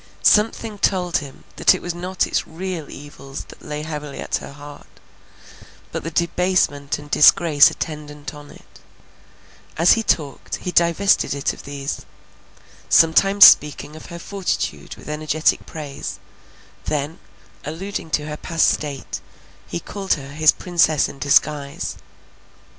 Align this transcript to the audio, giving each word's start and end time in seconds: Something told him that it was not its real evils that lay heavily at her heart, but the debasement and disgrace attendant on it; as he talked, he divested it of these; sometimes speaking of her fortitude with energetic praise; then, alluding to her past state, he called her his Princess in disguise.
Something 0.23 0.79
told 0.79 1.17
him 1.17 1.43
that 1.57 1.75
it 1.75 1.79
was 1.83 1.93
not 1.93 2.25
its 2.25 2.47
real 2.47 2.89
evils 2.89 3.45
that 3.49 3.61
lay 3.61 3.83
heavily 3.83 4.19
at 4.19 4.37
her 4.37 4.53
heart, 4.53 4.87
but 5.91 6.01
the 6.03 6.09
debasement 6.09 6.97
and 6.97 7.11
disgrace 7.11 7.69
attendant 7.69 8.33
on 8.33 8.49
it; 8.49 8.79
as 9.77 9.91
he 9.93 10.01
talked, 10.01 10.55
he 10.55 10.71
divested 10.71 11.35
it 11.35 11.53
of 11.53 11.65
these; 11.65 12.03
sometimes 12.89 13.45
speaking 13.45 13.95
of 13.95 14.07
her 14.07 14.17
fortitude 14.17 14.95
with 14.95 15.07
energetic 15.07 15.67
praise; 15.67 16.17
then, 16.85 17.19
alluding 17.63 18.09
to 18.09 18.25
her 18.25 18.37
past 18.37 18.69
state, 18.69 19.21
he 19.67 19.79
called 19.79 20.13
her 20.15 20.29
his 20.33 20.51
Princess 20.51 21.07
in 21.09 21.19
disguise. 21.19 21.97